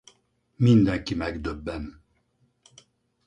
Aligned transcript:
Mindenki 0.55 1.15
megdöbben. 1.15 2.01